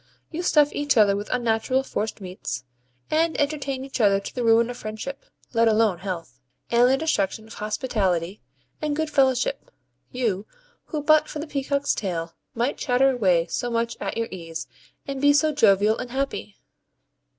[0.31, 2.63] You stuff each other with unnatural forced meats,
[3.11, 6.39] and entertain each other to the ruin of friendship (let alone health)
[6.71, 8.41] and the destruction of hospitality
[8.81, 9.69] and good fellowship
[10.11, 10.47] you,
[10.85, 14.65] who but for the peacock's tail might chatter away so much at your ease,
[15.07, 16.57] and be so jovial and happy!